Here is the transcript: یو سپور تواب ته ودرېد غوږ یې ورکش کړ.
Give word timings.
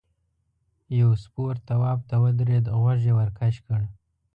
یو 0.99 1.09
سپور 1.23 1.53
تواب 1.67 1.99
ته 2.09 2.15
ودرېد 2.23 2.65
غوږ 2.79 2.99
یې 3.07 3.13
ورکش 3.19 3.53
کړ. 3.65 3.81